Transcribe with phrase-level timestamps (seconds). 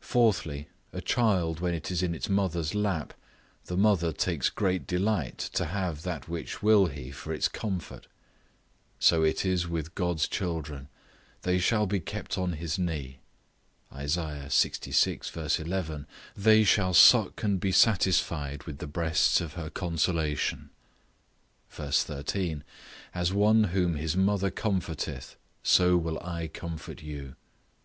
[0.00, 3.14] Fourthly, A child when it is in its mother's lap,
[3.64, 8.06] the mother takes great delight to have that which will he for its comfort;
[9.00, 10.86] so it is with God's children,
[11.40, 13.18] they shall he kept on his knee;
[13.92, 15.60] Isaiah lxvi.
[15.66, 16.06] 11,
[16.36, 20.70] "They shall stick and be satisfied with the breasts of her consolation."
[21.72, 21.90] Ver.
[21.90, 22.62] 13,
[23.12, 25.34] "As one whom his mother comforteth,
[25.64, 27.34] so will I comfort you."